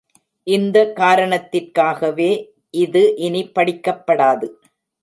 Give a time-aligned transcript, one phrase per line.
[0.47, 2.31] இந்த காரணத்திற்காகவே
[2.77, 4.49] இது இனி படிக்கப்படாது.